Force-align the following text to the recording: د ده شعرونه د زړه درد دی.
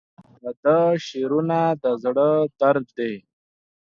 د 0.41 0.43
ده 0.63 0.77
شعرونه 1.05 1.59
د 1.83 1.85
زړه 2.03 2.29
درد 2.59 2.85
دی. 2.97 3.13